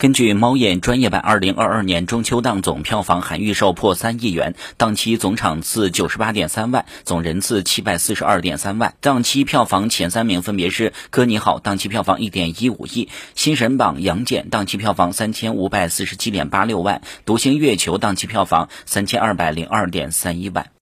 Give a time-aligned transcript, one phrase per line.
[0.00, 8.94] 根据猫眼专业版二零二二年中秋档总票房含预售破三亿元档期总场次九十八点三万总人次七百四十二点三万。
[9.02, 20.70] 档期票房前三名分别是哥你好档期票房一点一五亿新神榜杨戬档期票房三千五百四十七点八六万独行月球档期票房三千二百零二点三一万。